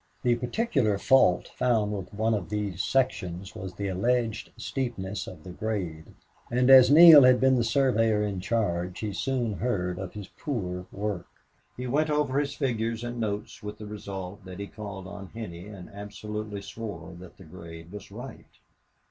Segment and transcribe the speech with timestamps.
[0.23, 5.51] The particular fault found with one of these sections was the alleged steepness of the
[5.51, 6.05] grade,
[6.49, 10.87] and as Neale had been the surveyor in charge, he soon heard of his poor
[10.91, 11.27] work.
[11.77, 15.67] He went over his figures and notes with the result that he called on Henney
[15.67, 18.47] and absolutely swore that the grade was right.